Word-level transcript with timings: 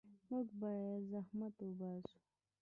موږ 0.29 0.47
باید 0.61 1.01
زحمت 1.11 1.55
وباسو. 1.63 2.17